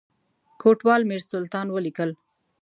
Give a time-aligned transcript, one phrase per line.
[0.61, 2.09] کوټوال میرسلطان ولیکل.